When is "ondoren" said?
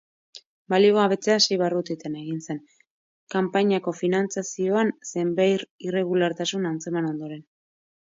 7.11-7.45